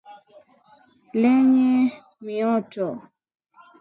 [1.21, 1.71] Lenye
[2.25, 2.87] mioto.